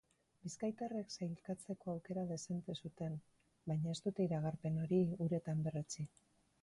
Bizkaitarrek 0.43 1.11
sailkatzeko 1.17 1.91
aukera 1.93 2.23
dezente 2.31 2.77
zuten, 2.85 3.19
baina 3.73 3.95
ez 3.97 4.01
dute 4.09 4.27
iragarpen 4.29 4.81
hori 4.87 5.03
uretan 5.27 5.63
berretsi. 5.69 6.09